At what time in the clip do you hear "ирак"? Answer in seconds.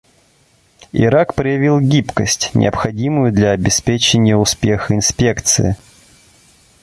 0.93-1.35